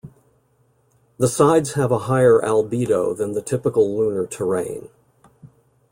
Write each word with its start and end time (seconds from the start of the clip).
The 1.19 1.27
sides 1.27 1.73
have 1.73 1.91
a 1.91 1.99
higher 2.09 2.39
albedo 2.39 3.15
than 3.15 3.33
the 3.33 3.41
typical 3.43 3.95
lunar 3.95 4.25
terrain. 4.25 4.89